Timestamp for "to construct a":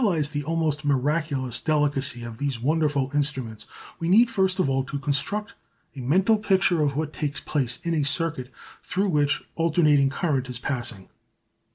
4.85-5.99